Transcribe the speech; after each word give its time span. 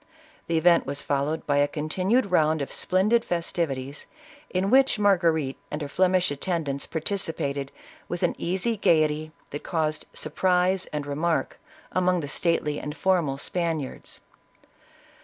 The 0.47 0.57
event 0.57 0.87
was 0.87 1.03
followed 1.03 1.45
by 1.45 1.57
a 1.57 1.67
continued 1.67 2.31
round 2.31 2.63
of 2.63 2.73
splendid 2.73 3.23
festivities, 3.23 4.07
in 4.49 4.71
which 4.71 4.97
Margarite 4.97 5.59
and 5.69 5.79
her 5.83 5.87
Flemish 5.87 6.31
attendants 6.31 6.87
participated, 6.87 7.71
with 8.09 8.23
an 8.23 8.33
easy 8.39 8.77
gaiety 8.77 9.31
that 9.51 9.61
caused 9.61 10.07
surprise 10.11 10.87
and 10.87 11.05
remark 11.05 11.59
among 11.91 12.21
the 12.21 12.27
stately 12.27 12.79
and 12.79 12.97
formal 12.97 13.37
Spaniards. 13.37 14.21